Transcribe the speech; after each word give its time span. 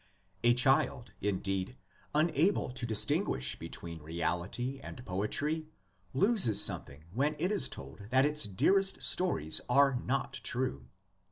A 0.43 0.55
child, 0.55 1.11
indeed, 1.21 1.77
unable 2.15 2.71
to 2.71 2.87
distinguish 2.87 3.59
between 3.59 4.01
reality 4.01 4.79
and 4.81 5.05
poetry, 5.05 5.67
loses 6.15 6.59
something 6.59 7.03
when 7.13 7.35
it 7.37 7.51
is 7.51 7.69
told 7.69 8.09
that 8.09 8.25
its 8.25 8.45
dearest 8.45 9.03
stories 9.03 9.61
are 9.69 9.93
"not 9.93 10.33
true." 10.41 10.87